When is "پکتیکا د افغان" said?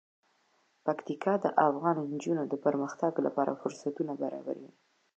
0.85-1.97